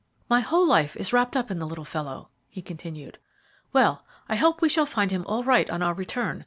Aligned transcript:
"My 0.27 0.39
whole 0.39 0.65
life 0.65 0.95
is 0.97 1.13
wrapped 1.13 1.37
up 1.37 1.51
in 1.51 1.59
the 1.59 1.67
little 1.67 1.85
fellow," 1.85 2.29
he 2.49 2.63
continued. 2.63 3.19
"Well, 3.71 4.03
I 4.27 4.35
hope 4.35 4.59
we 4.59 4.67
shall 4.67 4.87
find 4.87 5.11
him 5.11 5.23
all 5.27 5.43
right 5.43 5.69
on 5.69 5.83
our 5.83 5.93
return. 5.93 6.39